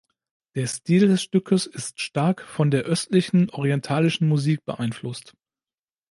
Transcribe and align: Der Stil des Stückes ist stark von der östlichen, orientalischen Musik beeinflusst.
Der 0.55 0.65
Stil 0.65 1.09
des 1.09 1.21
Stückes 1.21 1.67
ist 1.67 2.01
stark 2.01 2.41
von 2.41 2.71
der 2.71 2.85
östlichen, 2.85 3.51
orientalischen 3.51 4.27
Musik 4.27 4.65
beeinflusst. 4.65 5.35